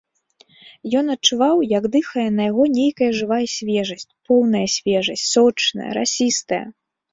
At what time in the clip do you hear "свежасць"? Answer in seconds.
3.57-4.09, 4.79-5.25